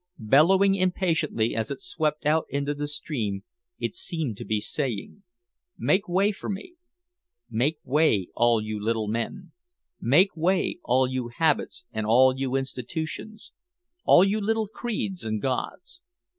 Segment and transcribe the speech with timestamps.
[0.17, 3.43] Bellowing impatiently as it swept out into the stream,
[3.77, 5.21] it seemed to be saying:
[5.77, 6.73] "Make way for me.
[7.51, 9.51] Make way, all you little men.
[9.99, 13.51] Make way, all you habits and all you institutions,
[14.03, 16.01] all you little creeds and gods.